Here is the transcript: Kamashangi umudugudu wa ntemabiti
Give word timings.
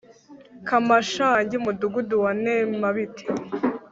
Kamashangi 0.67 1.53
umudugudu 1.57 2.15
wa 2.23 2.31
ntemabiti 2.41 3.25